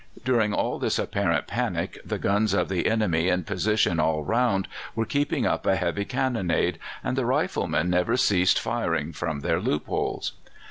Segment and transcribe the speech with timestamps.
[0.25, 5.05] During all this apparent panic the guns of the enemy in position all round were
[5.05, 10.33] keeping up a heavy cannonade, and the riflemen never ceased firing from their loopholes.